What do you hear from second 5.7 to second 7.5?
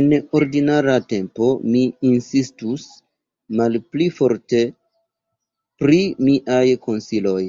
pri miaj konsiloj!